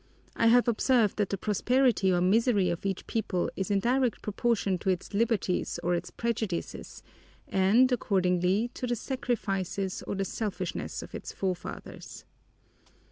I 0.35 0.47
have 0.47 0.67
observed 0.67 1.17
that 1.17 1.29
the 1.29 1.37
prosperity 1.37 2.11
or 2.11 2.21
misery 2.21 2.71
of 2.71 2.87
each 2.87 3.05
people 3.05 3.51
is 3.55 3.69
in 3.69 3.77
direct 3.79 4.23
proportion 4.23 4.79
to 4.79 4.89
its 4.89 5.13
liberties 5.13 5.79
or 5.83 5.93
its 5.93 6.09
prejudices 6.09 7.03
and, 7.47 7.91
accordingly, 7.91 8.71
to 8.73 8.87
the 8.87 8.95
sacrifices 8.95 10.01
or 10.07 10.15
the 10.15 10.25
selfishness 10.25 11.03
of 11.03 11.13
its 11.13 11.31
forefathers." 11.31 12.25